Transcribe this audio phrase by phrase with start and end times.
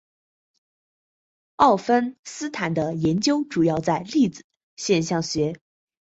[1.57, 4.43] 沃芬斯坦的研究主要在粒子
[4.75, 5.59] 现象学。